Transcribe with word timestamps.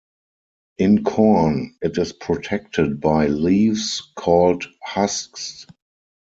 In 0.79 1.03
corn, 1.03 1.75
it 1.79 1.95
is 1.99 2.11
protected 2.11 2.99
by 2.99 3.27
leaves 3.27 4.01
called 4.15 4.65
husks. 4.83 5.67